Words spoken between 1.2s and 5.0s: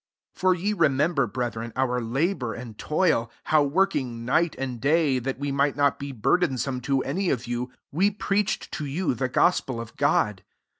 breth ren, our labour and toil: how working night and